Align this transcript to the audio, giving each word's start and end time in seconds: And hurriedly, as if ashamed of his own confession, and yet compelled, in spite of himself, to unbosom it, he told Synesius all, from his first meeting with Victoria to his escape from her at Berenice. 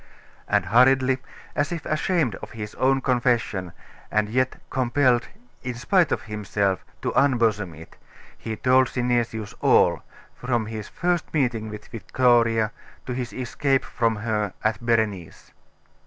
And 0.47 0.65
hurriedly, 0.65 1.19
as 1.55 1.71
if 1.71 1.85
ashamed 1.85 2.33
of 2.37 2.53
his 2.53 2.73
own 2.73 3.01
confession, 3.01 3.71
and 4.09 4.29
yet 4.29 4.57
compelled, 4.71 5.27
in 5.61 5.75
spite 5.75 6.11
of 6.11 6.23
himself, 6.23 6.83
to 7.03 7.11
unbosom 7.13 7.75
it, 7.75 7.97
he 8.35 8.55
told 8.55 8.87
Synesius 8.87 9.53
all, 9.61 10.01
from 10.33 10.65
his 10.65 10.87
first 10.87 11.31
meeting 11.35 11.69
with 11.69 11.85
Victoria 11.89 12.71
to 13.05 13.13
his 13.13 13.31
escape 13.31 13.85
from 13.85 14.15
her 14.15 14.53
at 14.63 14.83
Berenice. 14.83 15.51